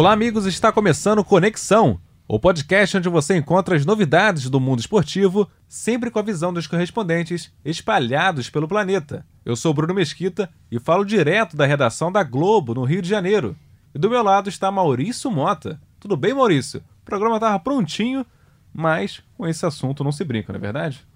[0.00, 5.46] Olá, amigos, está começando Conexão, o podcast onde você encontra as novidades do mundo esportivo,
[5.68, 9.26] sempre com a visão dos correspondentes espalhados pelo planeta.
[9.44, 13.54] Eu sou Bruno Mesquita e falo direto da redação da Globo, no Rio de Janeiro.
[13.94, 15.78] E do meu lado está Maurício Mota.
[16.00, 16.82] Tudo bem, Maurício?
[17.02, 18.24] O programa estava prontinho,
[18.72, 21.06] mas com esse assunto não se brinca, não é verdade?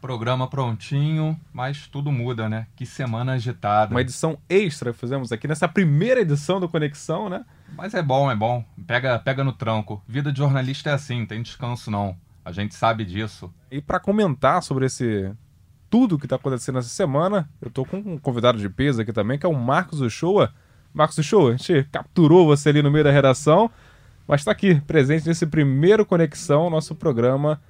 [0.00, 2.68] Programa prontinho, mas tudo muda, né?
[2.76, 3.92] Que semana agitada.
[3.92, 7.44] Uma edição extra que fizemos aqui nessa primeira edição do Conexão, né?
[7.76, 8.64] Mas é bom, é bom.
[8.86, 10.00] Pega, pega no tranco.
[10.06, 12.16] Vida de jornalista é assim, não tem descanso não.
[12.44, 13.52] A gente sabe disso.
[13.72, 15.32] E para comentar sobre esse
[15.90, 19.36] tudo que está acontecendo essa semana, eu tô com um convidado de peso aqui também,
[19.36, 20.54] que é o Marcos Uchoa.
[20.94, 23.68] Marcos Uchoa, a gente capturou você ali no meio da redação,
[24.28, 27.60] mas está aqui, presente nesse primeiro Conexão, nosso programa,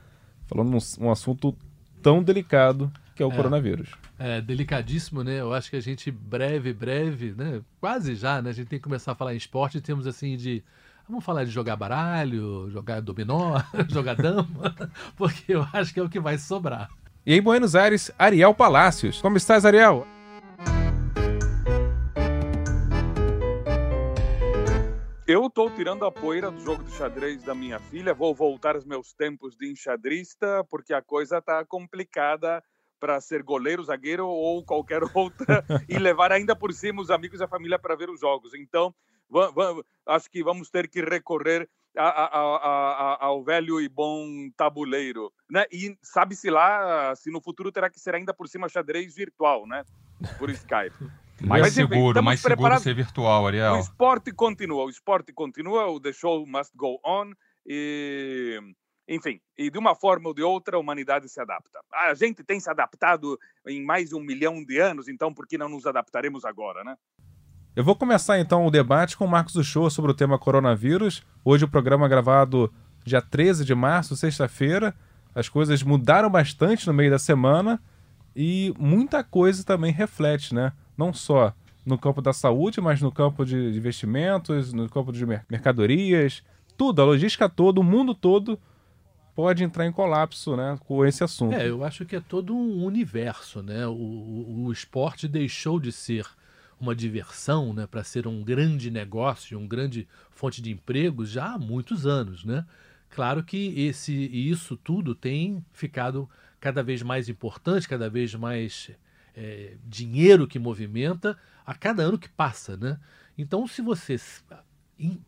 [0.46, 1.56] falando um, um assunto
[2.02, 3.90] tão delicado que é o é, coronavírus.
[4.18, 5.40] É delicadíssimo, né?
[5.40, 7.60] Eu acho que a gente breve, breve, né?
[7.80, 8.50] Quase já, né?
[8.50, 10.62] A gente tem que começar a falar em esporte em termos assim de
[11.08, 14.74] Vamos falar de jogar baralho, jogar dominó, jogar dama,
[15.16, 16.90] porque eu acho que é o que vai sobrar.
[17.24, 19.20] E em Buenos Aires, Ariel Palácios.
[19.20, 20.06] Como estás, Ariel?
[25.28, 28.14] Eu estou tirando a poeira do jogo de xadrez da minha filha.
[28.14, 32.64] Vou voltar aos meus tempos de enxadrista, porque a coisa está complicada
[32.98, 37.44] para ser goleiro, zagueiro ou qualquer outra e levar ainda por cima os amigos e
[37.44, 38.54] a família para ver os jogos.
[38.54, 38.94] Então,
[40.06, 45.66] acho que vamos ter que recorrer a, a, a, ao velho e bom tabuleiro, né?
[45.70, 49.84] E sabe-se lá se no futuro terá que ser ainda por cima xadrez virtual, né?
[50.38, 50.96] Por Skype.
[51.40, 53.74] mais Mas, seguro, mais seguro ser virtual, Ariel.
[53.74, 57.32] O esporte continua, o esporte continua, o the show must go on
[57.66, 58.58] e
[59.08, 61.80] enfim, e de uma forma ou de outra a humanidade se adapta.
[61.92, 65.56] A gente tem se adaptado em mais de um milhão de anos, então por que
[65.56, 66.94] não nos adaptaremos agora, né?
[67.74, 71.24] Eu vou começar então o debate com o Marcos Uchoa sobre o tema coronavírus.
[71.44, 72.72] Hoje o programa é gravado
[73.04, 74.94] dia 13 de março, sexta-feira.
[75.34, 77.80] As coisas mudaram bastante no meio da semana
[78.34, 80.72] e muita coisa também reflete, né?
[80.98, 81.54] Não só
[81.86, 86.42] no campo da saúde, mas no campo de investimentos, no campo de mercadorias,
[86.76, 88.58] tudo, a logística toda, o mundo todo
[89.34, 91.54] pode entrar em colapso né, com esse assunto.
[91.54, 93.86] É, eu acho que é todo um universo, né?
[93.86, 96.26] O, o, o esporte deixou de ser
[96.80, 101.58] uma diversão, né, para ser um grande negócio, um grande fonte de empregos já há
[101.58, 102.64] muitos anos, né?
[103.10, 106.28] Claro que esse isso tudo tem ficado
[106.60, 108.90] cada vez mais importante, cada vez mais
[109.38, 112.98] é, dinheiro que movimenta a cada ano que passa, né?
[113.36, 114.20] Então, se você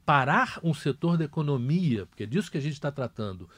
[0.05, 3.49] parar um setor da economia, porque é disso que a gente está tratando,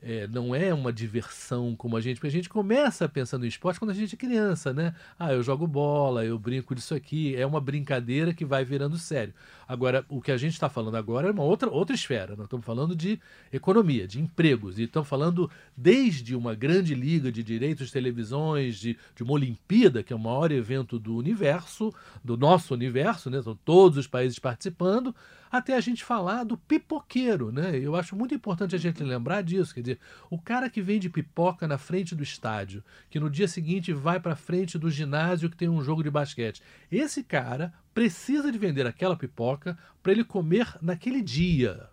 [0.00, 3.80] é, não é uma diversão como a gente, porque a gente começa pensando em esporte
[3.80, 4.94] quando a gente é criança, né?
[5.18, 9.34] Ah, eu jogo bola, eu brinco disso aqui, é uma brincadeira que vai virando sério.
[9.66, 12.64] Agora, o que a gente está falando agora é uma outra, outra esfera, nós estamos
[12.64, 13.20] falando de
[13.52, 18.96] economia, de empregos, e estamos falando desde uma grande liga de direitos de televisões, de,
[19.16, 21.92] de uma Olimpíada, que é o maior evento do universo,
[22.24, 23.42] do nosso universo, né?
[23.42, 25.14] São todos os países participando,
[25.50, 27.78] até a gente falar do pipoqueiro, né?
[27.78, 29.98] Eu acho muito importante a gente lembrar disso, quer dizer,
[30.30, 34.36] o cara que vende pipoca na frente do estádio, que no dia seguinte vai para
[34.36, 36.62] frente do ginásio que tem um jogo de basquete.
[36.90, 41.88] Esse cara precisa de vender aquela pipoca para ele comer naquele dia.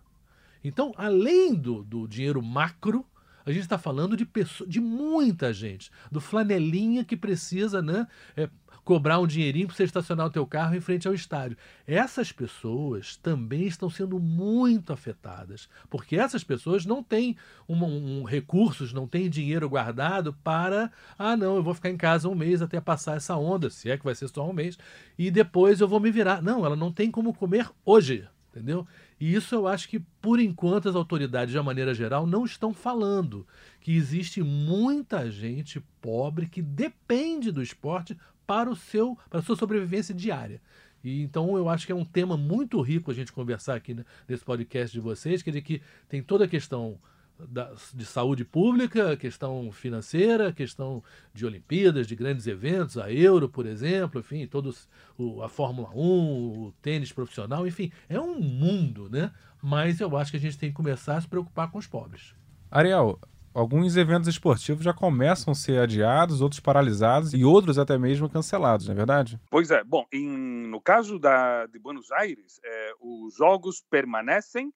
[0.62, 3.06] Então, além do, do dinheiro macro,
[3.46, 8.50] a gente está falando de, pessoa, de muita gente, do flanelinha que precisa né, é,
[8.86, 11.58] cobrar um dinheirinho para você estacionar o teu carro em frente ao estádio.
[11.84, 17.36] Essas pessoas também estão sendo muito afetadas, porque essas pessoas não têm
[17.68, 22.28] um, um, recursos, não têm dinheiro guardado para, ah, não, eu vou ficar em casa
[22.28, 24.78] um mês até passar essa onda, se é que vai ser só um mês,
[25.18, 26.40] e depois eu vou me virar.
[26.40, 28.86] Não, ela não tem como comer hoje, entendeu?
[29.18, 32.72] E isso eu acho que, por enquanto, as autoridades, de uma maneira geral, não estão
[32.72, 33.44] falando.
[33.80, 38.16] Que existe muita gente pobre que depende do esporte
[38.46, 40.60] para, o seu, para a sua sobrevivência diária.
[41.02, 43.96] E, então eu acho que é um tema muito rico a gente conversar aqui
[44.28, 46.98] nesse podcast de vocês, quer dizer que tem toda a questão
[47.38, 51.02] da, de saúde pública, questão financeira, questão
[51.34, 54.88] de Olimpíadas, de grandes eventos, a Euro, por exemplo, enfim, todos
[55.18, 59.30] o, a Fórmula 1, o tênis profissional, enfim, é um mundo, né?
[59.62, 62.34] Mas eu acho que a gente tem que começar a se preocupar com os pobres.
[62.70, 63.18] Ariel,
[63.56, 68.86] alguns eventos esportivos já começam a ser adiados, outros paralisados e outros até mesmo cancelados,
[68.86, 69.40] não é verdade?
[69.50, 69.82] Pois é.
[69.82, 70.28] Bom, em,
[70.68, 74.70] no caso da, de Buenos Aires, é, os jogos permanecem,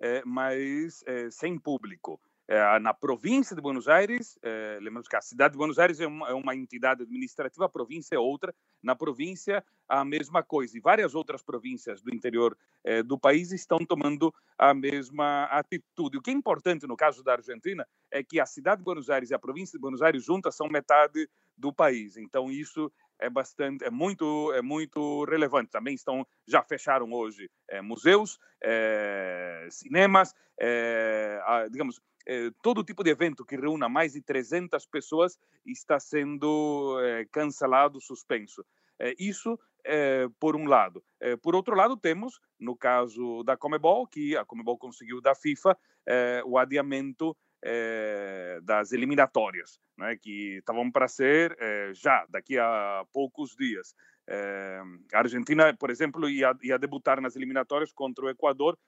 [0.00, 2.18] é, mas é, sem público.
[2.48, 4.78] É, na província de Buenos Aires, é,
[5.08, 8.18] que a cidade de Buenos Aires é uma, é uma, entidade administrativa, a província é
[8.18, 8.54] outra.
[8.82, 10.76] Na província, a mesma coisa.
[10.76, 16.18] E várias outras províncias do interior é, do país estão tomando a mesma atitude.
[16.18, 19.30] O que é importante no caso da Argentina é que a cidade de Buenos Aires
[19.30, 22.16] e a província de Buenos Aires juntas são metade do país.
[22.16, 22.90] Então, isso
[23.20, 25.70] é bastante, é muito, é muito relevante.
[25.70, 31.40] Também estão, já fecharam hoje é, museus, é, cinemas, é,
[31.70, 32.02] digamos, é,
[32.62, 38.64] todo tipo de evento que reúna mais de 300 pessoas está sendo é, cancelado, suspenso.
[38.98, 39.58] É, isso
[40.38, 41.02] por um lado.
[41.42, 45.76] por outro lado, temos, no caso da Comebol, que a Comebol conseguiu da FIFA
[46.44, 47.36] o adiamento
[48.62, 51.58] das eliminatórias, né, que estavam para ser
[51.94, 53.92] já daqui a poucos dias.
[55.12, 58.78] a Argentina, por exemplo, ia, ia debutar nas eliminatórias contra o Equador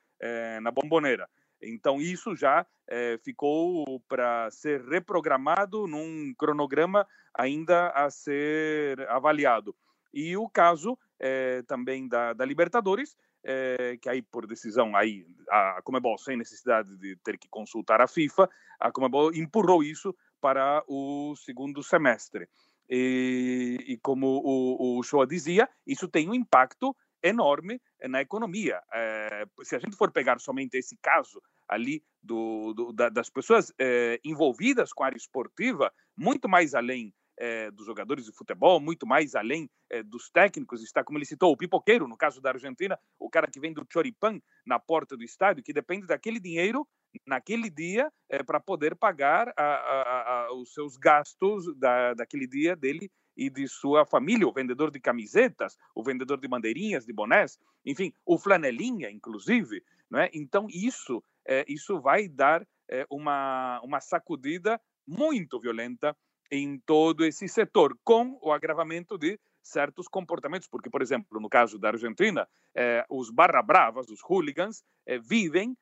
[0.63, 1.29] na Bomboneira.
[1.67, 9.75] Então, isso já é, ficou para ser reprogramado num cronograma ainda a ser avaliado.
[10.13, 15.81] E o caso é, também da, da Libertadores, é, que aí por decisão aí a
[15.83, 18.49] Comebol sem necessidade de ter que consultar a FIFA,
[18.81, 22.49] a Comebol empurrou isso para o segundo semestre.
[22.89, 26.95] E, e como o, o Shoa dizia, isso tem um impacto
[27.25, 28.81] enorme na economia.
[28.93, 33.73] É, se a gente for pegar somente esse caso ali do, do, da, das pessoas
[33.79, 39.07] é, envolvidas com a área esportiva, muito mais além é, dos jogadores de futebol, muito
[39.07, 42.99] mais além é, dos técnicos, está, como ele citou, o pipoqueiro, no caso da Argentina,
[43.19, 46.87] o cara que vem do choripan na porta do estádio, que depende daquele dinheiro
[47.27, 48.11] naquele dia
[48.45, 53.67] para poder pagar a, a, a, os seus gastos da, daquele dia dele e de
[53.69, 59.11] sua família, o vendedor de camisetas, o vendedor de bandeirinhas, de bonés, enfim, o flanelinha,
[59.11, 59.83] inclusive.
[60.11, 60.29] Né?
[60.33, 66.17] Então, isso, é, isso vai dar é, uma, uma sacudida muito violenta
[66.51, 71.79] em todo esse setor, com o agravamento de certos comportamentos, porque, por exemplo, no caso
[71.79, 72.47] da Argentina,
[72.77, 74.85] eh, os barra bravas, os hooligans,
[75.23, 75.75] vivem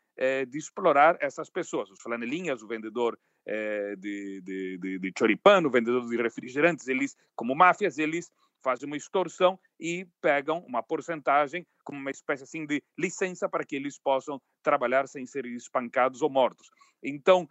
[0.48, 6.08] de explorar essas pessoas, os flanelinhas, o vendedor de, de, de, de choripano, o vendedor
[6.08, 8.30] de refrigerantes, eles, como máfias, eles
[8.62, 13.74] fazem uma extorsão e pegam uma porcentagem como uma espécie assim de licença para que
[13.74, 16.70] eles possam trabalhar sem serem espancados ou mortos.
[17.02, 17.48] Então,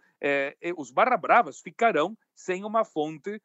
[0.76, 3.40] os barra bravas ficarão sem uma fonte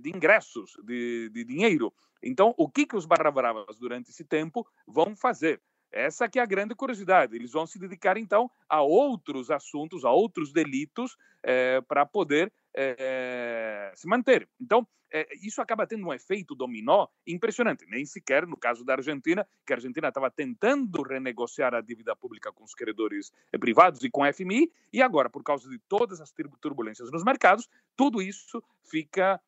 [0.00, 1.92] de ingressos, de, de dinheiro.
[2.22, 5.60] Então, o que, que os barra bravas durante esse tempo vão fazer?
[5.92, 7.36] Essa que é a grande curiosidade.
[7.36, 13.92] Eles vão se dedicar, então, a outros assuntos, a outros delitos, é, para poder é,
[13.94, 14.48] se manter.
[14.58, 17.84] Então, é, isso acaba tendo um efeito dominó impressionante.
[17.86, 22.50] Nem sequer no caso da Argentina, que a Argentina estava tentando renegociar a dívida pública
[22.50, 23.30] com os credores
[23.60, 27.68] privados e com a FMI, e agora, por causa de todas as turbulências nos mercados,
[27.94, 29.38] tudo isso fica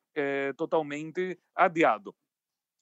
[0.56, 2.14] totalmente adiado.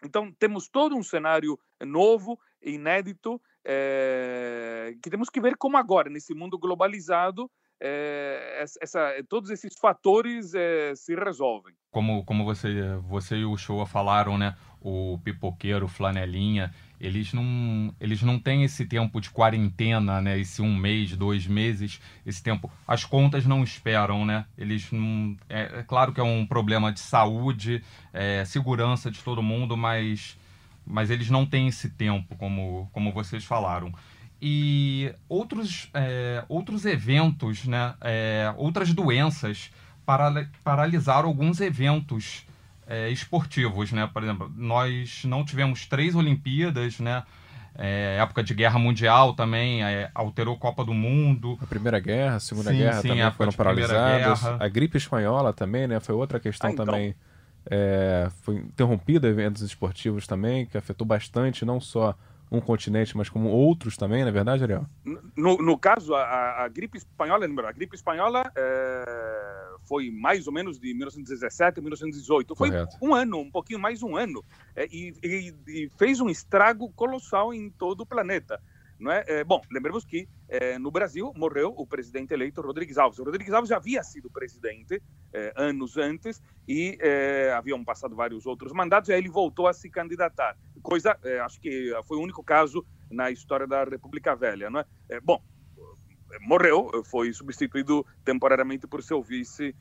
[0.05, 6.35] Então, temos todo um cenário novo, inédito, é, que temos que ver como agora, nesse
[6.35, 7.51] mundo globalizado,
[7.85, 11.75] é, essa, todos esses fatores é, se resolvem.
[11.91, 14.57] Como, como você, você e o Showa falaram, né?
[14.81, 20.39] O pipoqueiro, o flanelinha, eles não, eles não têm esse tempo de quarentena, né?
[20.39, 22.71] Esse um mês, dois meses, esse tempo.
[22.87, 24.47] As contas não esperam, né?
[24.57, 25.37] Eles não.
[25.49, 30.39] É, é claro que é um problema de saúde, é, segurança de todo mundo, mas,
[30.87, 33.93] mas eles não têm esse tempo, como, como vocês falaram.
[34.41, 37.95] E outros, é, outros eventos, né?
[38.01, 39.71] É, outras doenças
[40.05, 42.45] para, paralisaram alguns eventos
[42.87, 44.11] é, esportivos, né?
[44.13, 47.23] Por exemplo, nós não tivemos três Olimpíadas, né?
[47.79, 51.57] É, época de guerra mundial também é, alterou a Copa do Mundo.
[51.63, 54.45] A Primeira Guerra, a Segunda sim, Guerra sim, também foram paralisadas.
[54.45, 55.99] A gripe espanhola também, né?
[56.01, 56.85] Foi outra questão ah, então.
[56.85, 57.15] também.
[57.71, 62.17] É, foi interrompida eventos esportivos também, que afetou bastante, não só
[62.53, 64.87] um continente, mas como outros também, na é verdade, Ariel?
[65.35, 70.79] No, no caso, a, a, gripe espanhola, a gripe espanhola é, foi mais ou menos
[70.79, 72.55] de 1917 a 1918.
[72.55, 72.97] Foi Correto.
[73.01, 74.45] um ano, um pouquinho mais um ano,
[74.77, 78.61] é, e, e, e fez um estrago colossal em todo o planeta.
[79.03, 79.25] Não é?
[79.27, 83.19] é bom, lembremos que é, no Brasil morreu o presidente eleito Rodrigues Alves.
[83.19, 88.47] O Rodrigues Alves já havia sido presidente é, anos antes e é, haviam passado vários
[88.47, 90.57] outros mandatos, e aí ele voltou a se candidatar.
[90.83, 94.71] Coisa, é, acho que foi o único caso na história da República Velha.
[94.71, 94.85] Não é?
[95.09, 95.43] é bom,
[96.43, 99.75] morreu, foi substituído temporariamente por seu vice,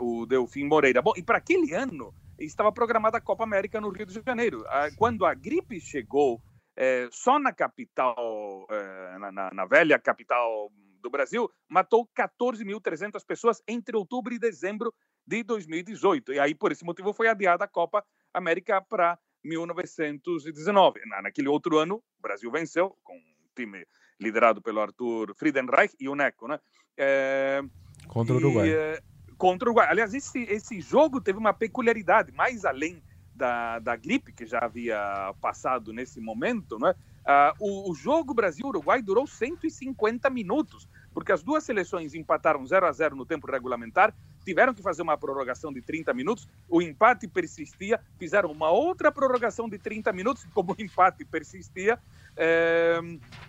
[0.00, 1.00] o Delfim Moreira.
[1.00, 4.64] Bom, e para aquele ano estava programada a Copa América no Rio de Janeiro.
[4.96, 6.42] Quando a gripe chegou
[6.76, 13.62] é, só na capital, é, na, na, na, velha capital do Brasil matou 14.300 pessoas
[13.68, 14.94] entre outubro e dezembro
[15.26, 16.32] de 2018.
[16.32, 21.00] E aí, por esse motivo, foi adiada a Copa América para 1919.
[21.22, 23.86] Naquele outro ano, o Brasil venceu com um time
[24.20, 26.58] liderado pelo Arthur Friedenreich e o Neco, né?
[26.96, 27.60] É,
[28.08, 28.68] contra o Uruguai.
[28.68, 29.02] E, é,
[29.36, 29.88] contra o Uruguai.
[29.90, 33.02] Aliás, esse, esse jogo teve uma peculiaridade, mais além
[33.34, 36.94] da, da gripe que já havia passado nesse momento, né?
[37.22, 42.90] Uh, o, o, jogo Brasil-Uruguai durou 150 minutos, porque as duas seleções empataram 0 a
[42.90, 44.12] 0 no tempo regulamentar,
[44.44, 49.68] tiveram que fazer uma prorrogação de 30 minutos, o empate persistia, fizeram uma outra prorrogação
[49.68, 51.96] de 30 minutos, como o empate persistia,
[52.36, 52.98] é,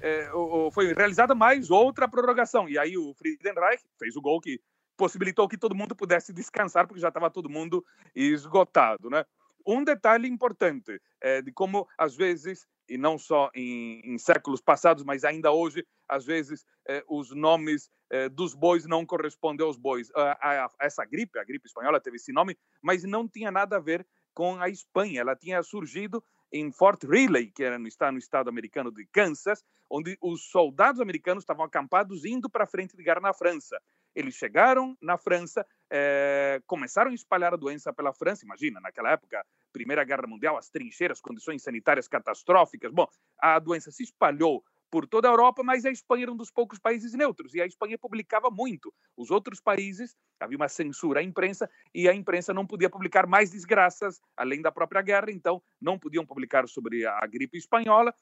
[0.01, 0.29] é,
[0.71, 2.69] foi realizada mais outra prorrogação.
[2.69, 4.61] E aí o Friedenreich fez o gol que
[4.95, 7.83] possibilitou que todo mundo pudesse descansar, porque já estava todo mundo
[8.15, 9.09] esgotado.
[9.09, 9.25] Né?
[9.65, 15.03] Um detalhe importante é de como, às vezes, e não só em, em, séculos passados,
[15.03, 20.11] mas ainda hoje, às vezes, eh, os nomes eh, dos bois não correspondem aos bois.
[20.15, 23.79] A, a, essa gripe, a gripe espanhola, teve esse nome, mas não tinha nada a
[23.79, 25.21] ver com a Espanha.
[25.21, 29.63] Ela tinha surgido em Fort Riley, que era no, está no estado americano de Kansas,
[29.89, 33.79] onde os soldados americanos estavam acampados indo para a frente de guerra na França.
[34.15, 38.45] Eles chegaram na França, é, começaram a espalhar a doença pela França.
[38.45, 42.91] Imagina, naquela época, Primeira Guerra Mundial, as trincheiras, condições sanitárias catastróficas.
[42.91, 43.07] Bom,
[43.39, 46.77] a doença se espalhou por toda a Europa, mas a Espanha era um dos poucos
[46.77, 48.93] países neutros e a Espanha publicava muito.
[49.17, 53.49] Os outros países, havia uma censura à imprensa e a imprensa não podia publicar mais
[53.49, 58.13] desgraças além da própria guerra, então não podiam publicar sobre a gripe espanhola,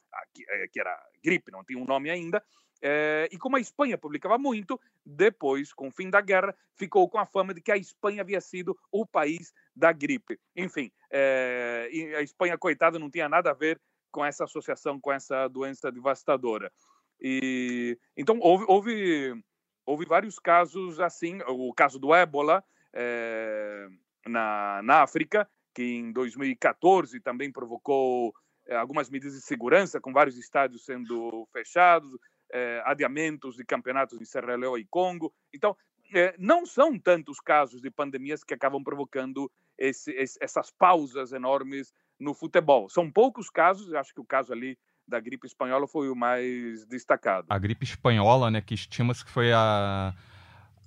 [0.48, 2.42] eh, que era gripe, não tinha um nome ainda,
[2.82, 7.20] é, e como a Espanha publicava muito, depois, com o fim da guerra, ficou com
[7.20, 10.40] a fama de que a Espanha havia sido o país da gripe.
[10.56, 13.80] Enfim, é, a Espanha, coitada, não tinha nada a ver
[14.12, 16.72] com essa associação, com essa doença devastadora.
[17.20, 19.44] E, então, houve, houve,
[19.86, 23.88] houve vários casos assim, o caso do ébola é,
[24.26, 28.34] na, na África, que em 2014 também provocou
[28.70, 32.18] algumas medidas de segurança, com vários estádios sendo fechados,
[32.54, 35.34] eh, adiamentos de campeonatos em Serra Leoa e Congo.
[35.54, 35.76] Então,
[36.14, 41.94] eh, não são tantos casos de pandemias que acabam provocando esse, esse, essas pausas enormes
[42.20, 42.90] no futebol.
[42.90, 44.78] São poucos casos, acho que o caso ali
[45.08, 47.48] da gripe espanhola foi o mais destacado.
[47.50, 50.14] A gripe espanhola, né, que estima-se que foi a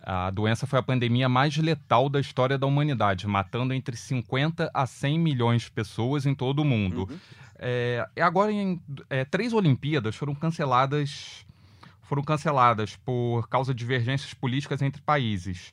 [0.06, 4.86] a doença foi a pandemia mais letal da história da humanidade, matando entre 50 a
[4.86, 7.08] 100 milhões de pessoas em todo o mundo.
[7.10, 7.18] Uhum.
[7.58, 11.46] É, agora, em é, três Olimpíadas foram canceladas
[12.04, 15.72] foram canceladas por causa de divergências políticas entre países,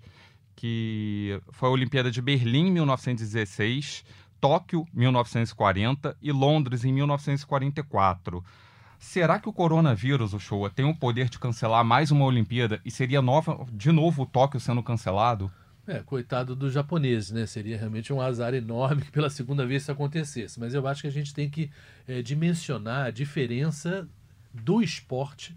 [0.56, 4.04] que foi a Olimpíada de Berlim em 1916,
[4.40, 8.44] Tóquio 1940 e Londres em 1944.
[8.98, 12.92] Será que o coronavírus, o show, tem o poder de cancelar mais uma Olimpíada e
[12.92, 15.52] seria nova, de novo o Tóquio sendo cancelado?
[15.88, 17.46] É, coitado dos japoneses, né?
[17.48, 20.60] Seria realmente um azar enorme que pela segunda vez isso acontecesse.
[20.60, 21.72] Mas eu acho que a gente tem que
[22.08, 24.08] é, dimensionar a diferença
[24.54, 25.56] do esporte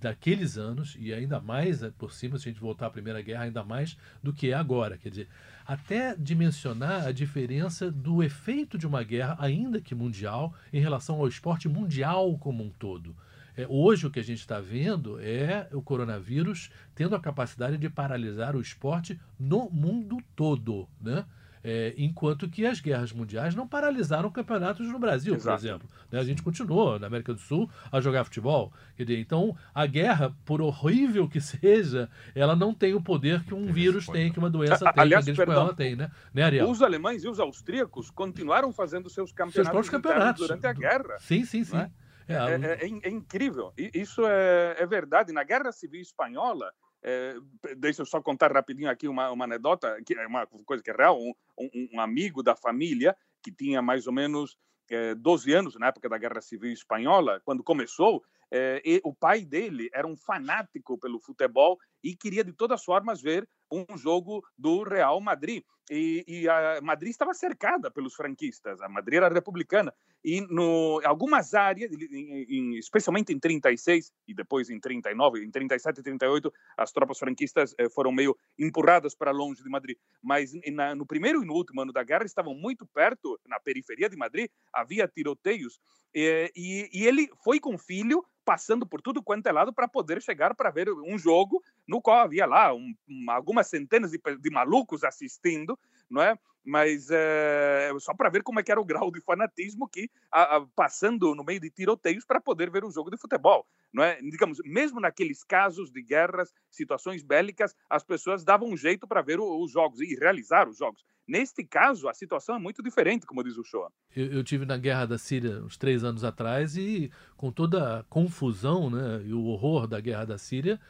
[0.00, 3.44] daqueles anos, e ainda mais eh, por cima, se a gente voltar à Primeira Guerra,
[3.44, 4.96] ainda mais do que é agora.
[4.96, 5.28] Quer dizer,
[5.66, 11.26] até dimensionar a diferença do efeito de uma guerra, ainda que mundial, em relação ao
[11.26, 13.16] esporte mundial como um todo.
[13.56, 17.88] É, hoje o que a gente está vendo é o coronavírus tendo a capacidade de
[17.88, 20.88] paralisar o esporte no mundo todo.
[21.00, 21.24] Né?
[21.66, 25.56] É, enquanto que as guerras mundiais não paralisaram campeonatos no Brasil, Exato.
[25.56, 25.88] por exemplo.
[26.12, 26.20] Né?
[26.20, 28.70] A gente continuou na América do Sul a jogar futebol.
[28.98, 34.06] Então, a guerra, por horrível que seja, ela não tem o poder que um vírus
[34.06, 36.10] tem, que uma doença tem, Aliás, que a gripe tem, né?
[36.34, 36.68] né Ariel?
[36.68, 41.16] Os alemães e os austríacos continuaram fazendo seus campeonatos, seus campeonatos durante a guerra.
[41.18, 41.78] Sim, sim, sim.
[41.78, 41.90] É?
[42.26, 43.72] É, é, é, é, incrível.
[43.76, 45.32] Isso é, é verdade.
[45.32, 46.72] Na Guerra Civil Espanhola,
[47.04, 47.34] é,
[47.76, 50.94] deixa eu só contar rapidinho aqui uma, uma anedota, que é uma coisa que é
[50.94, 51.20] real.
[51.20, 54.56] Um, um, um amigo da família que tinha mais ou menos
[54.90, 59.90] é, 12 anos na época da Guerra Civil Espanhola, quando começou, é, o pai dele
[59.92, 65.20] era um fanático pelo futebol e queria de todas formas ver um jogo do Real
[65.20, 65.62] Madrid.
[65.90, 69.92] E, e, a Madrid estava cercada pelos franquistas, a Madrid era republicana.
[70.24, 76.00] E no algumas áreas, em, em, especialmente em 36 e depois em 39, em 37
[76.00, 79.98] e 38, as tropas franquistas eh, foram meio empurradas para longe de Madrid.
[80.22, 84.08] Mas na, no primeiro e no último ano da guerra estavam muito perto, na periferia
[84.08, 85.78] de Madrid, havia tiroteios.
[86.16, 89.88] Eh, e, e ele foi com o filho passando por tudo quanto é lado para
[89.88, 92.94] poder chegar para ver um jogo no qual havia lá um,
[93.28, 95.78] algumas centenas de, de malucos assistindo,
[96.10, 96.38] não é?
[96.64, 100.56] mas é, só para ver como é que era o grau de fanatismo que a,
[100.56, 104.20] a, passando no meio de tiroteios para poder ver um jogo de futebol, não é?
[104.22, 109.38] Digamos, mesmo naqueles casos de guerras, situações bélicas, as pessoas davam um jeito para ver
[109.38, 111.04] o, os jogos e realizar os jogos.
[111.26, 113.90] Neste caso, a situação é muito diferente, como diz o Shoa.
[114.14, 118.02] Eu, eu tive na guerra da Síria uns três anos atrás e com toda a
[118.04, 120.80] confusão, né, e o horror da guerra da Síria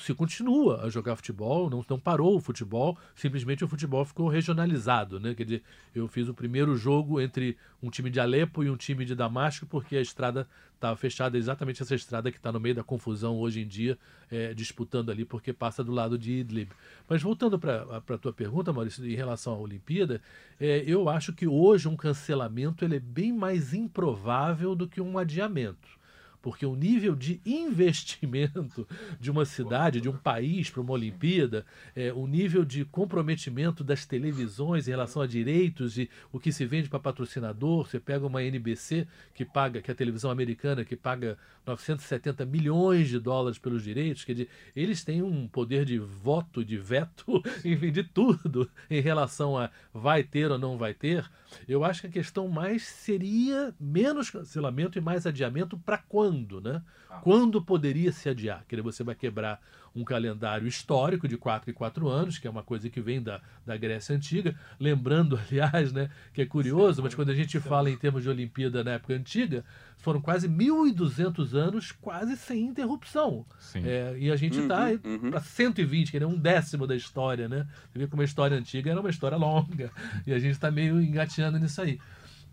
[0.00, 5.20] se continua a jogar futebol, não, não parou o futebol, simplesmente o futebol ficou regionalizado,
[5.20, 5.34] né?
[5.34, 5.62] Quer dizer,
[5.94, 9.66] eu fiz o primeiro jogo entre um time de Alepo e um time de Damasco,
[9.66, 13.60] porque a estrada estava fechada, exatamente essa estrada que está no meio da confusão hoje
[13.60, 13.98] em dia,
[14.30, 16.70] é, disputando ali, porque passa do lado de Idlib.
[17.08, 20.22] Mas voltando para a tua pergunta, Maurício, em relação à Olimpíada,
[20.58, 25.18] é, eu acho que hoje um cancelamento ele é bem mais improvável do que um
[25.18, 25.99] adiamento
[26.42, 28.86] porque o nível de investimento
[29.18, 34.06] de uma cidade, de um país para uma Olimpíada, é, o nível de comprometimento das
[34.06, 38.42] televisões em relação a direitos e o que se vende para patrocinador, você pega uma
[38.42, 43.82] NBC que paga, que é a televisão americana, que paga 970 milhões de dólares pelos
[43.82, 49.58] direitos, dizer, eles têm um poder de voto, de veto, enfim, de tudo em relação
[49.58, 51.28] a vai ter ou não vai ter.
[51.68, 55.98] Eu acho que a questão mais seria menos cancelamento e mais adiamento para
[56.30, 56.82] quando, né?
[57.08, 57.16] Ah.
[57.16, 58.64] Quando poderia se adiar?
[58.68, 59.60] Quer dizer, você vai quebrar
[59.94, 63.40] um calendário histórico de 4 e 4 anos, que é uma coisa que vem da,
[63.66, 64.54] da Grécia Antiga.
[64.78, 68.84] Lembrando, aliás, né, que é curioso, mas quando a gente fala em termos de Olimpíada
[68.84, 69.64] na época antiga,
[69.98, 73.44] foram quase 1.200 anos quase sem interrupção.
[73.74, 75.30] É, e a gente está uhum, uhum.
[75.30, 77.66] para 120, que é um décimo da história, né?
[77.90, 79.90] Você vê como a história antiga era uma história longa,
[80.24, 81.98] e a gente está meio engateando nisso aí.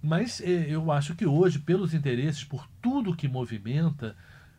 [0.01, 4.15] Mas é, eu acho que hoje, pelos interesses, por tudo que movimenta,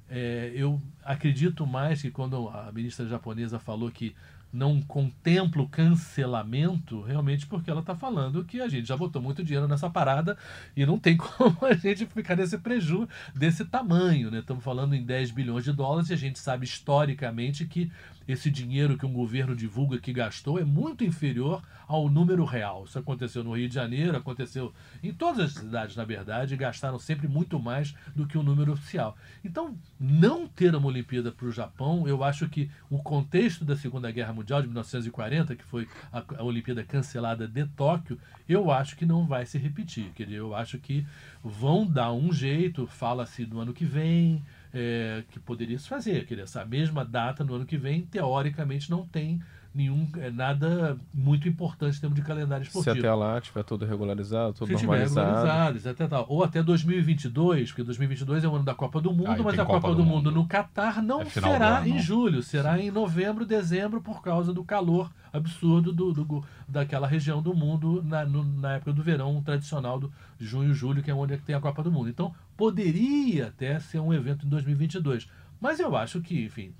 [0.08, 4.14] é, eu acredito mais que quando a ministra japonesa falou que
[4.52, 9.44] não contempla o cancelamento, realmente porque ela está falando que a gente já botou muito
[9.44, 10.36] dinheiro nessa parada
[10.76, 14.30] e não tem como a gente ficar nesse prejuízo desse tamanho.
[14.30, 14.38] Né?
[14.38, 17.90] Estamos falando em 10 bilhões de dólares e a gente sabe historicamente que
[18.28, 22.84] esse dinheiro que um governo divulga que gastou é muito inferior ao número real.
[22.84, 27.26] Isso aconteceu no Rio de Janeiro, aconteceu em todas as cidades, na verdade, gastaram sempre
[27.26, 29.16] muito mais do que o número oficial.
[29.42, 34.10] Então, não ter uma Olimpíada para o Japão, eu acho que o contexto da Segunda
[34.10, 39.04] Guerra Mundial de 1940, que foi a, a Olimpíada cancelada de Tóquio, eu acho que
[39.04, 40.12] não vai se repetir.
[40.14, 41.06] Quer dizer, eu acho que
[41.42, 46.24] vão dar um jeito, fala-se no ano que vem, é, que poderia se fazer.
[46.26, 49.42] Quer dizer, essa mesma data no ano que vem, teoricamente, não tem
[49.78, 52.94] nenhum é, nada muito importante em termos de calendário esportivo.
[52.94, 55.46] Se até lá tiver tudo regularizado, tudo Se normalizado.
[55.46, 56.26] regularizado, até tal.
[56.28, 59.80] Ou até 2022, porque 2022 é o ano da Copa do Mundo, mas a Copa,
[59.80, 60.08] Copa do, do Mundo.
[60.08, 62.88] Mundo no Catar não é será em julho, será Sim.
[62.88, 68.24] em novembro, dezembro, por causa do calor absurdo do, do daquela região do mundo na,
[68.24, 71.54] no, na época do verão tradicional do junho, julho, que é onde é que tem
[71.54, 72.08] a Copa do Mundo.
[72.08, 75.28] Então, poderia até ser um evento em 2022.
[75.60, 76.72] Mas eu acho que, enfim,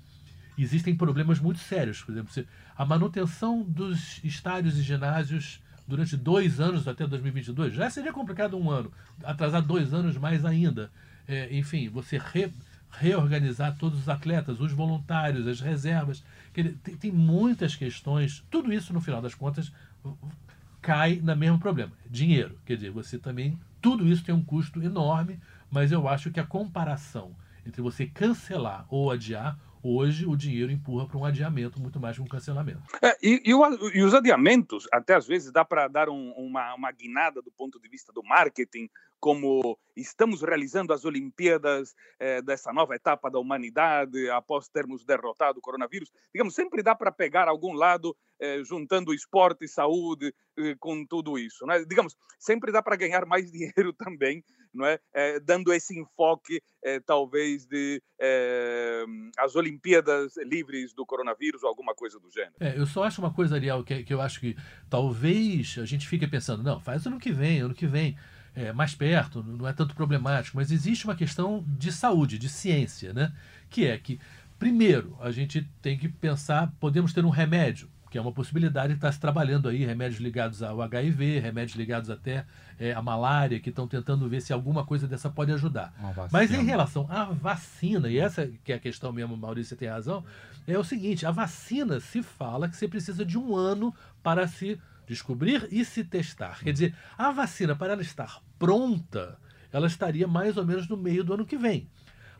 [0.61, 2.01] existem problemas muito sérios.
[2.03, 2.45] Por exemplo,
[2.75, 8.69] a manutenção dos estádios e ginásios durante dois anos até 2022 já seria complicado um
[8.69, 8.91] ano.
[9.23, 10.91] Atrasar dois anos mais ainda.
[11.27, 12.51] É, enfim, você re,
[12.91, 16.23] reorganizar todos os atletas, os voluntários, as reservas.
[16.53, 18.43] Tem, tem muitas questões.
[18.49, 19.71] Tudo isso, no final das contas,
[20.81, 22.57] cai no mesmo problema: dinheiro.
[22.65, 23.57] Quer dizer, você também.
[23.81, 25.39] Tudo isso tem um custo enorme,
[25.71, 27.33] mas eu acho que a comparação
[27.65, 32.21] entre você cancelar ou adiar Hoje, o dinheiro empurra para um adiamento muito mais que
[32.21, 32.81] um cancelamento.
[33.01, 36.75] É, e, e, o, e, os adiamentos, até às vezes, dá para dar um, uma,
[36.75, 38.89] uma guinada do ponto de vista do marketing,
[39.19, 45.61] como estamos realizando as Olimpíadas eh, dessa nova etapa da humanidade após termos derrotado o
[45.61, 46.11] coronavírus.
[46.33, 51.37] Digamos, sempre dá para pegar algum lado, eh, juntando esporte e saúde eh, com tudo
[51.37, 51.65] isso.
[51.65, 51.83] Né?
[51.85, 54.99] Digamos, sempre dá para ganhar mais dinheiro também não é?
[55.13, 59.03] é dando esse enfoque, é, talvez, de é,
[59.37, 62.53] as Olimpíadas livres do coronavírus ou alguma coisa do gênero.
[62.59, 64.55] É, eu só acho uma coisa, Ariel, que, que eu acho que
[64.89, 68.17] talvez a gente fique pensando, não, faz ano que vem, ano que vem.
[68.55, 73.13] É, mais perto, não é tanto problemático, mas existe uma questão de saúde, de ciência,
[73.13, 73.31] né?
[73.69, 74.19] Que é que,
[74.57, 78.97] primeiro, a gente tem que pensar, podemos ter um remédio que é uma possibilidade que
[78.97, 82.43] está se trabalhando aí, remédios ligados ao HIV, remédios ligados até
[82.79, 85.93] é, à malária, que estão tentando ver se alguma coisa dessa pode ajudar.
[86.31, 89.87] Mas em relação à vacina, e essa que é a questão mesmo, Maurício, você tem
[89.87, 90.23] razão,
[90.67, 94.79] é o seguinte, a vacina se fala que você precisa de um ano para se
[95.09, 96.59] descobrir e se testar.
[96.63, 99.39] Quer dizer, a vacina, para ela estar pronta,
[99.73, 101.89] ela estaria mais ou menos no meio do ano que vem.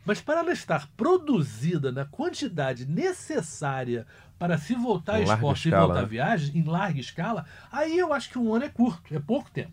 [0.04, 4.06] Mas para ela estar produzida na quantidade necessária
[4.38, 6.00] para se voltar a esporte e voltar né?
[6.00, 9.50] a viagem em larga escala, aí eu acho que um ano é curto, é pouco
[9.50, 9.72] tempo.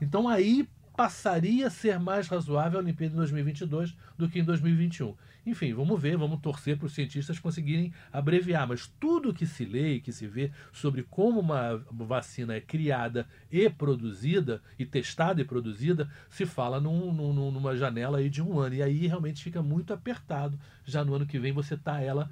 [0.00, 5.14] Então aí passaria a ser mais razoável a Olimpíada em 2022 do que em 2021.
[5.46, 9.94] Enfim, vamos ver, vamos torcer para os cientistas conseguirem abreviar, mas tudo que se lê
[9.94, 15.44] e que se vê sobre como uma vacina é criada e produzida, e testada e
[15.44, 18.74] produzida, se fala num, num, numa janela aí de um ano.
[18.74, 20.58] E aí realmente fica muito apertado.
[20.84, 22.28] Já no ano que vem você tá ela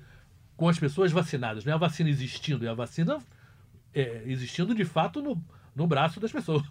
[0.57, 3.19] com as pessoas vacinadas, não é a vacina existindo, é a vacina
[3.93, 5.43] é, existindo de fato no,
[5.75, 6.63] no braço das pessoas.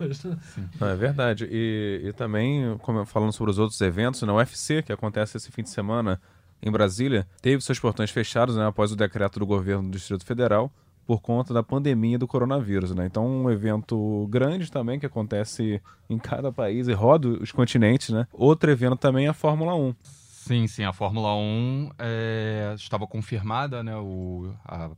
[0.80, 1.48] Não, é verdade.
[1.52, 5.63] E, e também, como falando sobre os outros eventos, na UFC, que acontece esse fim
[5.63, 6.22] de semana
[6.62, 10.72] em Brasília, teve seus portões fechados né, após o decreto do governo do Distrito Federal
[11.06, 13.06] por conta da pandemia do coronavírus, né?
[13.06, 18.26] Então, um evento grande também que acontece em cada país e roda os continentes, né?
[18.32, 19.94] Outro evento também é a Fórmula 1.
[20.02, 23.96] Sim, sim, a Fórmula 1 é, estava confirmada, né?
[23.98, 24.92] O, a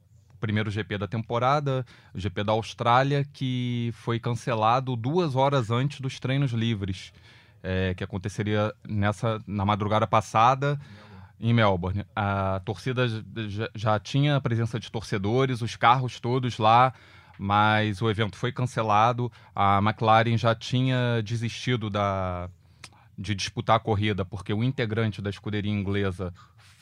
[0.45, 6.19] primeiro GP da temporada, o GP da Austrália, que foi cancelado duas horas antes dos
[6.19, 7.12] treinos livres,
[7.63, 10.79] é, que aconteceria nessa na madrugada passada
[11.39, 12.05] em Melbourne.
[12.15, 13.08] A torcida
[13.47, 16.93] já, já tinha a presença de torcedores, os carros todos lá,
[17.39, 19.31] mas o evento foi cancelado.
[19.55, 22.51] A McLaren já tinha desistido da,
[23.17, 26.31] de disputar a corrida porque o integrante da escuderia inglesa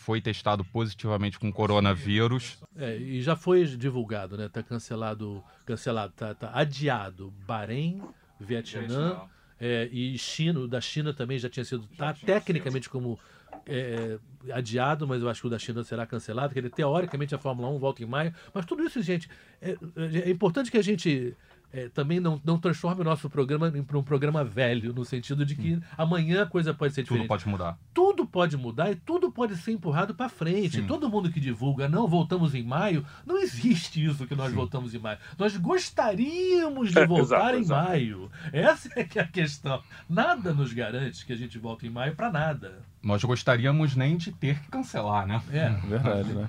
[0.03, 2.57] foi testado positivamente com coronavírus.
[2.75, 4.49] É, e já foi divulgado, né?
[4.49, 8.01] Tá cancelado, cancelado, tá, tá adiado Bahrein,
[8.37, 9.21] Vietnã,
[9.59, 13.17] é, e China, da China também já tinha sido, tá tecnicamente como
[13.65, 14.19] é,
[14.51, 17.79] adiado, mas eu acho que o da China será cancelado, que teoricamente a Fórmula 1
[17.79, 19.29] volta em maio, mas tudo isso, gente,
[19.61, 19.77] é,
[20.25, 21.33] é importante que a gente
[21.73, 25.55] é, também não, não transforme o nosso programa para um programa velho, no sentido de
[25.55, 25.81] que hum.
[25.97, 27.23] amanhã a coisa pode ser diferente.
[27.23, 27.79] Tudo pode mudar.
[27.91, 30.77] Tudo pode mudar e tudo pode ser empurrado para frente.
[30.77, 30.85] Sim.
[30.85, 34.55] Todo mundo que divulga, não voltamos em maio, não existe isso que nós Sim.
[34.55, 35.17] voltamos em maio.
[35.37, 37.89] Nós gostaríamos de é, voltar exato, em exato.
[37.89, 38.31] maio.
[38.51, 39.81] Essa é que é a questão.
[40.07, 42.83] Nada nos garante que a gente volte em maio para nada.
[43.01, 45.41] Nós gostaríamos nem de ter que cancelar, né?
[45.51, 46.47] É, verdade, né?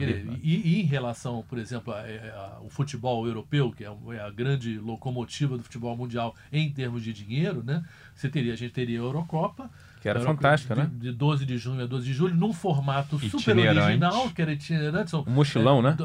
[0.00, 1.94] E, e, em relação, por exemplo,
[2.58, 7.12] ao futebol europeu, que é, é a grande locomotiva do futebol mundial em termos de
[7.12, 7.84] dinheiro, né?
[8.14, 9.70] Você teria, a gente teria a Eurocopa.
[10.00, 10.90] Que era fantástica, né?
[10.92, 15.10] De 12 de junho a 12 de julho, num formato super original, que era itinerante.
[15.10, 15.96] São, um mochilão, é, né?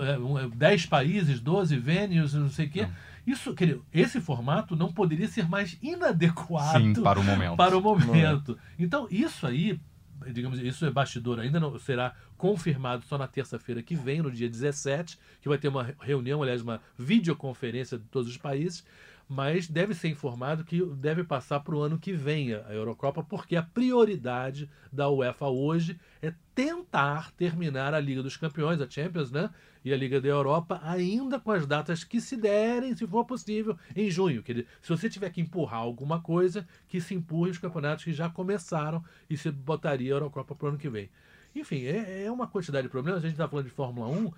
[0.55, 2.81] 10 é, países, 12 venues, não sei o quê.
[2.83, 3.09] Não.
[3.25, 7.57] Isso, querido, esse formato não poderia ser mais inadequado Sim, para o momento.
[7.57, 8.57] Para o momento.
[8.77, 9.79] Então, isso aí,
[10.27, 14.49] digamos, isso é bastidor, ainda não será confirmado só na terça-feira que vem, no dia
[14.49, 18.83] 17, que vai ter uma reunião, aliás, uma videoconferência de todos os países,
[19.29, 23.55] mas deve ser informado que deve passar para o ano que vem a Eurocopa, porque
[23.55, 29.51] a prioridade da UEFA hoje é tentar terminar a Liga dos Campeões, a Champions, né?
[29.85, 33.77] E a Liga da Europa, ainda com as datas que se derem, se for possível,
[33.95, 34.43] em junho.
[34.81, 39.03] Se você tiver que empurrar alguma coisa, que se empurre os campeonatos que já começaram
[39.29, 41.07] e se botaria a Eurocopa para o ano que vem.
[41.55, 43.19] Enfim, é, é uma quantidade de problemas.
[43.19, 44.31] A gente está falando de Fórmula 1.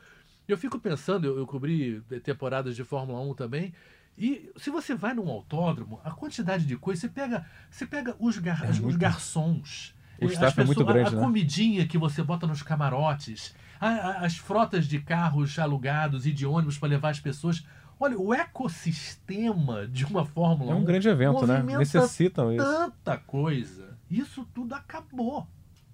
[0.49, 3.73] Eu fico pensando, eu, eu cobri temporadas de Fórmula 1 também.
[4.17, 8.37] E se você vai num autódromo, a quantidade de coisa, você pega, você pega os,
[8.37, 11.21] gar, é os garçons, o staff pessoas, é muito grande, a, a né?
[11.21, 16.45] comidinha que você bota nos camarotes, a, a, as frotas de carros alugados e de
[16.45, 17.65] ônibus para levar as pessoas.
[17.99, 21.61] Olha, o ecossistema de uma Fórmula 1 é um grande evento, né?
[21.61, 22.65] Necessitam isso.
[22.65, 23.97] Tanta coisa.
[24.09, 25.47] Isso tudo acabou.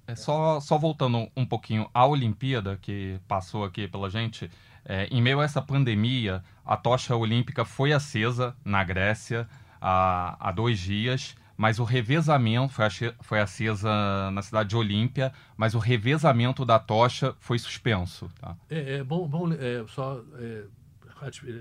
[0.07, 4.49] É só, só voltando um pouquinho à Olimpíada que passou aqui pela gente.
[4.89, 9.45] É, em meio a essa pandemia, a tocha olímpica foi acesa na Grécia
[9.81, 12.85] há, há dois dias, mas o revezamento foi,
[13.19, 18.31] foi acesa na cidade de Olímpia, mas o revezamento da tocha foi suspenso.
[18.39, 18.55] Tá?
[18.69, 20.63] É, é bom, bom é, só é,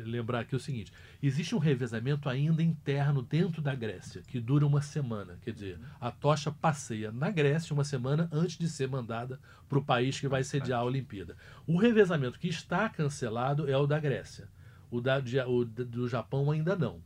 [0.04, 0.92] lembrar aqui o seguinte:
[1.26, 5.38] existe um revezamento ainda interno dentro da Grécia, que dura uma semana.
[5.42, 9.84] Quer dizer, a tocha passeia na Grécia uma semana antes de ser mandada para o
[9.84, 11.36] país que vai sediar a Olimpíada.
[11.66, 14.48] O revezamento que está cancelado é o da Grécia.
[14.90, 17.00] O, da, o do Japão ainda não.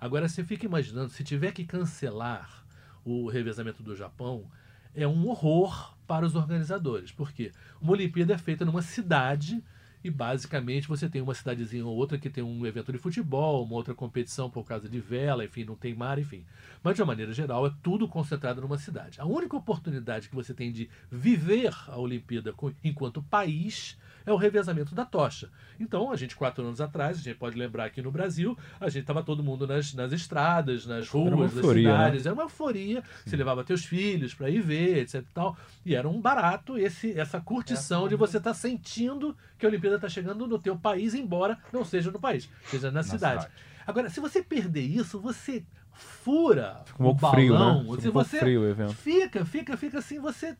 [0.00, 2.64] Agora, você fica imaginando, se tiver que cancelar
[3.04, 4.50] o revezamento do Japão,
[4.94, 7.10] é um horror para os organizadores.
[7.10, 9.62] Porque uma Olimpíada é feita numa cidade
[10.06, 13.74] e basicamente você tem uma cidadezinha ou outra que tem um evento de futebol, uma
[13.74, 16.44] outra competição por causa de vela, enfim, não tem mar, enfim.
[16.80, 19.20] Mas de uma maneira geral é tudo concentrado numa cidade.
[19.20, 24.94] A única oportunidade que você tem de viver a Olimpíada enquanto país é o revezamento
[24.94, 25.48] da tocha.
[25.78, 29.02] Então, a gente, quatro anos atrás, a gente pode lembrar aqui no Brasil, a gente
[29.02, 31.96] estava todo mundo nas, nas estradas, nas ruas euforia, né?
[31.96, 32.26] cidades.
[32.26, 33.02] Era uma euforia.
[33.24, 35.56] Você levava teus filhos para ir ver, etc e tal.
[35.84, 40.08] E era um barato esse, essa curtição de você estar sentindo que a Olimpíada está
[40.08, 43.42] chegando no teu país, embora não seja no país, seja na, cidade.
[43.42, 43.48] cidade.
[43.86, 47.82] Agora, se você perder isso, você fura um o pouco frio, balão.
[47.82, 47.96] né?
[47.96, 48.94] Fica um pouco você frio o evento.
[48.94, 50.56] fica, fica, fica assim, você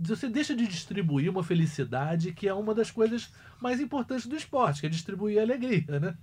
[0.00, 4.80] você deixa de distribuir uma felicidade que é uma das coisas mais importantes do esporte,
[4.80, 6.14] que é distribuir a alegria, né?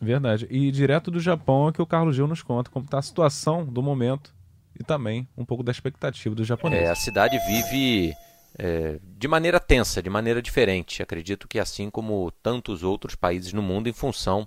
[0.00, 0.46] Verdade.
[0.50, 3.64] E direto do Japão é que o Carlos Gil nos conta como está a situação
[3.64, 4.34] do momento
[4.78, 6.82] e também um pouco da expectativa do japonês.
[6.82, 8.12] É, a cidade vive
[8.58, 11.02] é, de maneira tensa, de maneira diferente.
[11.02, 14.46] Acredito que assim como tantos outros países no mundo, em função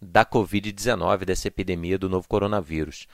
[0.00, 3.06] da Covid-19, dessa epidemia do novo coronavírus.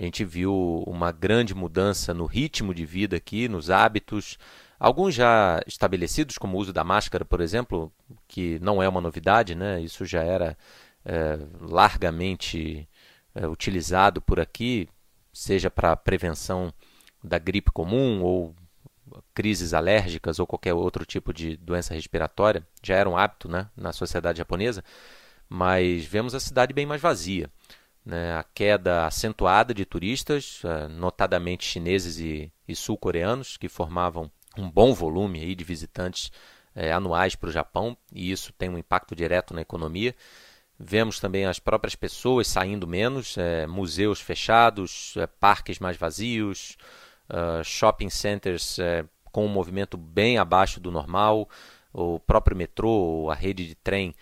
[0.00, 4.38] A gente viu uma grande mudança no ritmo de vida aqui, nos hábitos,
[4.78, 7.92] alguns já estabelecidos, como o uso da máscara, por exemplo,
[8.26, 9.78] que não é uma novidade, né?
[9.78, 10.56] isso já era
[11.04, 12.88] é, largamente
[13.34, 14.88] é, utilizado por aqui,
[15.34, 16.72] seja para prevenção
[17.22, 18.56] da gripe comum ou
[19.34, 23.92] crises alérgicas ou qualquer outro tipo de doença respiratória, já era um hábito né, na
[23.92, 24.82] sociedade japonesa,
[25.46, 27.50] mas vemos a cidade bem mais vazia.
[28.04, 28.34] Né?
[28.34, 34.92] A queda acentuada de turistas, eh, notadamente chineses e, e sul-coreanos, que formavam um bom
[34.92, 36.32] volume aí de visitantes
[36.74, 40.14] eh, anuais para o Japão, e isso tem um impacto direto na economia.
[40.78, 46.78] Vemos também as próprias pessoas saindo menos, eh, museus fechados, parques mais vazios,
[47.28, 48.78] uh, shopping centers
[49.30, 51.48] com um movimento bem abaixo do normal,
[51.92, 54.14] o próprio metrô, a rede de trem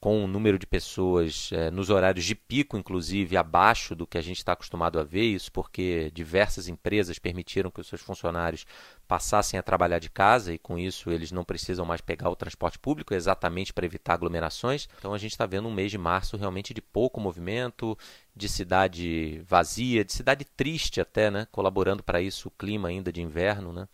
[0.00, 4.38] com um número de pessoas nos horários de pico, inclusive abaixo do que a gente
[4.38, 8.66] está acostumado a ver, isso porque diversas empresas permitiram que os seus funcionários
[9.06, 12.78] passassem a trabalhar de casa e com isso eles não precisam mais pegar o transporte
[12.78, 14.88] público exatamente para evitar aglomerações.
[14.98, 17.96] Então a gente está vendo um mês de março realmente de pouco movimento,
[18.36, 21.46] de cidade vazia, de cidade triste até, né?
[21.50, 23.88] colaborando para isso o clima ainda de inverno, né?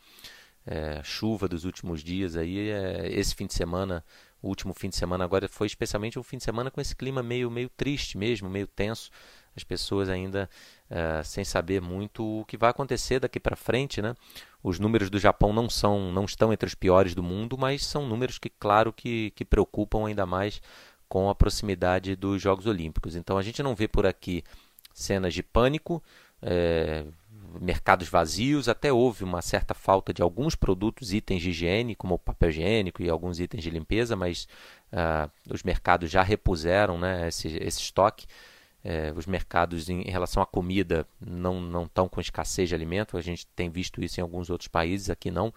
[0.67, 4.03] É, chuva dos últimos dias aí, é, esse fim de semana
[4.45, 7.23] o último fim de semana agora foi especialmente um fim de semana com esse clima
[7.23, 9.11] meio, meio triste mesmo, meio tenso.
[9.57, 10.51] As pessoas ainda
[10.91, 14.15] uh, sem saber muito o que vai acontecer daqui para frente, né?
[14.63, 18.07] Os números do Japão não são, não estão entre os piores do mundo, mas são
[18.07, 20.61] números que, claro, que, que preocupam ainda mais
[21.09, 23.17] com a proximidade dos Jogos Olímpicos.
[23.17, 24.45] Então a gente não vê por aqui
[24.93, 26.03] cenas de pânico,
[26.43, 27.07] é,
[27.61, 32.51] mercados vazios, até houve uma certa falta de alguns produtos, itens de higiene, como papel
[32.51, 34.47] higiênico e alguns itens de limpeza, mas
[34.93, 38.27] uh, os mercados já repuseram né, esse, esse estoque.
[38.87, 43.17] É, os mercados em, em, relação à comida não, não estão com escassez de alimento,
[43.17, 45.55] a gente tem visto isso em alguns outros países, aqui não,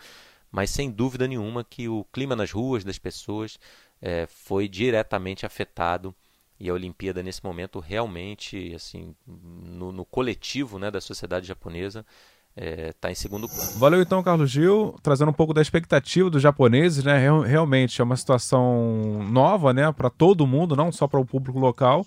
[0.50, 3.60] mas sem dúvida nenhuma que o clima nas ruas das pessoas
[4.02, 6.16] é, foi diretamente afetado
[6.60, 12.06] e a Olimpíada nesse momento realmente assim no, no coletivo né, da sociedade japonesa
[12.56, 13.72] está é, em segundo plano.
[13.78, 17.18] Valeu então, Carlos Gil, trazendo um pouco da expectativa dos japoneses, né?
[17.18, 21.60] Real, realmente é uma situação nova, né, para todo mundo, não só para o público
[21.60, 22.06] local.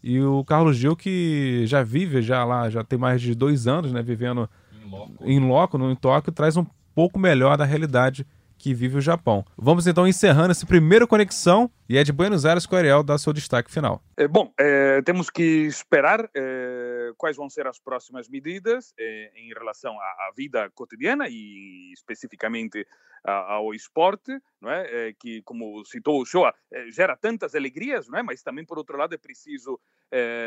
[0.00, 3.90] E o Carlos Gil que já vive já lá, já tem mais de dois anos,
[3.90, 4.48] né, vivendo
[4.80, 8.24] em loco, em loco no em Tóquio, traz um pouco melhor da realidade
[8.58, 9.44] que vive o Japão.
[9.56, 13.16] Vamos então encerrando esse primeiro Conexão e é de Buenos Aires que o Ariel dá
[13.16, 14.02] seu destaque final.
[14.16, 19.48] É, bom, é, temos que esperar é, quais vão ser as próximas medidas é, em
[19.54, 22.86] relação à, à, vida cotidiana e especificamente
[23.24, 25.08] ao esporte, não é?
[25.08, 25.12] é?
[25.12, 28.22] que, como citou o Shoa, é, gera tantas alegrias, não é?
[28.22, 29.78] mas também, por outro lado, é preciso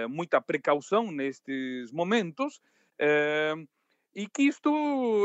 [0.09, 2.59] muita precaução nestes momentos
[4.13, 4.69] e que isto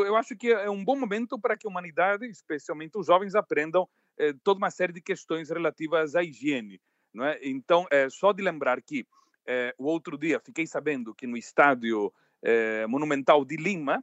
[0.07, 3.88] eu acho que é um bom momento para que a humanidade, especialmente os jovens, aprendam
[4.18, 6.81] eh, toda uma série de questões relativas à higiene.
[7.12, 7.38] Não é?
[7.42, 9.07] Então, é só de lembrar que
[9.46, 14.03] eh, o outro dia fiquei sabendo que no estádio eh, Monumental de Lima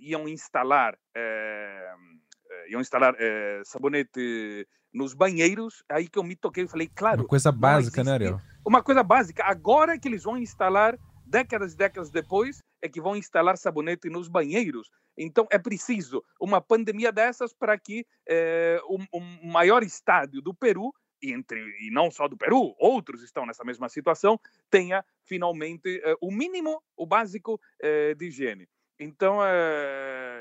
[0.00, 0.98] iam instalar
[2.68, 3.14] iam instalar
[3.64, 7.20] sabonete nos banheiros, aí que eu me toquei e falei, claro.
[7.20, 8.40] Uma coisa básica, né, Ariel?
[8.64, 9.44] Uma coisa básica.
[9.44, 14.28] Agora que eles vão instalar décadas e décadas depois, é que vão instalar sabonete nos
[14.28, 14.90] banheiros.
[15.18, 20.94] Então, é preciso uma pandemia dessas para que é, o, o, maior estádio do Peru,
[21.20, 24.38] e, entre, e não só do Peru, outros estão nessa mesma situação,
[24.70, 28.68] tenha finalmente é, o mínimo, o básico é, de higiene.
[28.98, 29.40] Então,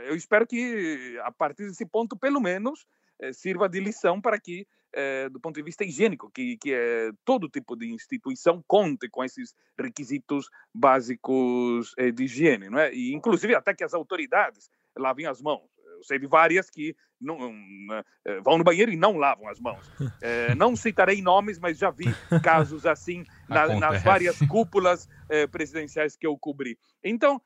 [0.07, 2.87] eu espero que, a partir desse ponto, pelo menos,
[3.33, 4.65] sirva de lição para que
[4.97, 9.25] eh, do ponto de vista higiênico, que, que é todo tipo de instituição conte com
[9.25, 12.93] esses requisitos básicos eh, de higiene, não é?
[12.93, 15.69] E inclusive até que as autoridades lavem as mãos.
[15.97, 19.85] Eu sei de várias que não, uh, vão no banheiro e não lavam as mãos.
[19.99, 22.05] Uh, não citarei nomes, mas já vi
[22.41, 26.77] casos assim na, nas várias cúpulas uh, presidenciais que eu cobri.
[27.03, 27.41] Então,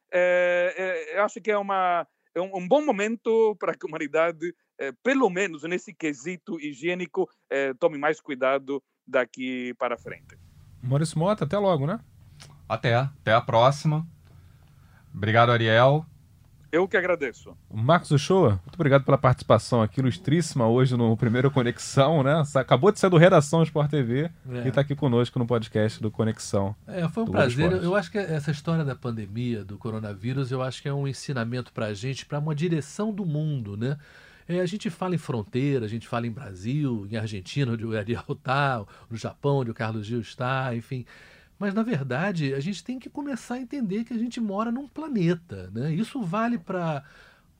[1.13, 4.53] eu acho que é, uma, é um, um bom momento para a humanidade,
[5.03, 7.29] pelo menos nesse quesito higiênico,
[7.79, 10.37] tome mais cuidado daqui para frente.
[10.81, 11.99] Maurício Mota, até logo, né?
[12.67, 14.07] Até, até a próxima.
[15.13, 16.05] Obrigado, Ariel.
[16.71, 17.57] Eu que agradeço.
[17.73, 22.43] Marcos Uchoa, muito obrigado pela participação aqui ilustríssima hoje no primeiro Conexão, né?
[22.55, 24.65] Acabou de sair do Redação Sport TV é.
[24.65, 26.75] e está aqui conosco no podcast do Conexão.
[26.85, 27.71] É, foi um prazer.
[27.71, 31.73] Eu acho que essa história da pandemia, do coronavírus, eu acho que é um ensinamento
[31.73, 33.97] para a gente, para uma direção do mundo, né?
[34.47, 37.95] É, a gente fala em fronteira, a gente fala em Brasil, em Argentina, onde o
[37.95, 41.05] Ariel está, no Japão, onde o Carlos Gil está, enfim.
[41.59, 44.87] Mas, na verdade, a gente tem que começar a entender que a gente mora num
[44.87, 45.69] planeta.
[45.73, 45.93] Né?
[45.93, 47.03] Isso vale para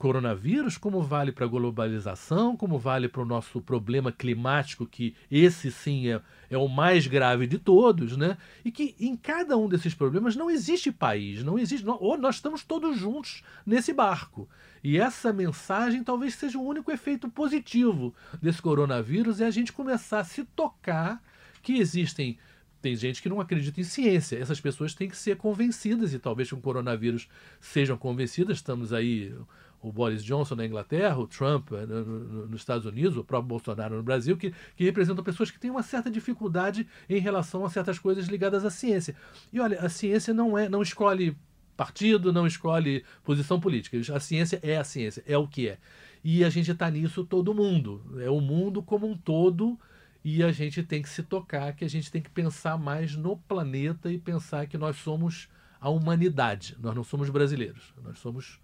[0.00, 5.70] coronavírus, como vale para a globalização, como vale para o nosso problema climático, que esse
[5.70, 8.38] sim é, é o mais grave de todos, né?
[8.64, 11.84] E que em cada um desses problemas não existe país, não existe.
[11.86, 14.48] Ou nós estamos todos juntos nesse barco.
[14.82, 20.20] E essa mensagem talvez seja o único efeito positivo desse coronavírus, é a gente começar
[20.20, 21.22] a se tocar
[21.62, 22.38] que existem
[22.80, 24.36] tem gente que não acredita em ciência.
[24.36, 27.28] Essas pessoas têm que ser convencidas, e talvez com o coronavírus
[27.60, 28.58] sejam convencidas.
[28.58, 29.34] Estamos aí,
[29.82, 33.48] o Boris Johnson na Inglaterra, o Trump eh, no, no, nos Estados Unidos, o próprio
[33.48, 37.70] Bolsonaro no Brasil, que, que representam pessoas que têm uma certa dificuldade em relação a
[37.70, 39.14] certas coisas ligadas à ciência.
[39.52, 41.36] E olha, a ciência não é, não escolhe
[41.76, 43.96] partido, não escolhe posição política.
[44.14, 45.78] A ciência é a ciência, é o que é.
[46.22, 48.02] E a gente está nisso todo mundo.
[48.18, 49.78] É o mundo como um todo
[50.24, 53.36] e a gente tem que se tocar, que a gente tem que pensar mais no
[53.36, 55.48] planeta e pensar que nós somos
[55.80, 56.76] a humanidade.
[56.78, 58.60] Nós não somos brasileiros, nós somos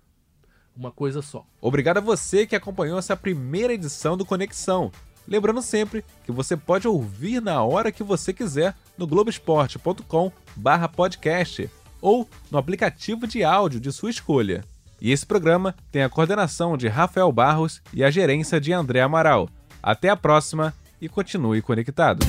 [0.77, 1.47] uma coisa só.
[1.61, 4.93] Obrigado a você que acompanhou essa primeira edição do Conexão.
[5.27, 12.59] Lembrando sempre que você pode ouvir na hora que você quiser no globesport.com/podcast ou no
[12.59, 14.63] aplicativo de áudio de sua escolha.
[15.01, 19.49] E esse programa tem a coordenação de Rafael Barros e a gerência de André Amaral.
[19.83, 22.25] Até a próxima e continue conectado.